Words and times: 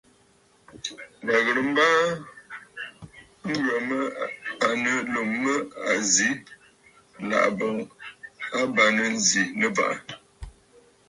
Mə̀ 1.25 1.37
ghɨrə 1.45 1.61
mbaaa 1.71 2.01
ŋghə 3.51 3.75
mə 3.89 3.97
à 4.67 4.69
nɨ 4.83 4.91
Lum 5.13 5.29
mə 5.43 5.53
a 5.87 5.89
zì, 6.11 6.29
làʼ̀à 7.29 7.47
boŋ 7.57 7.77
a 8.57 8.59
bàŋnə 8.75 9.03
zi 9.27 9.41
Nɨbàʼà. 9.59 9.95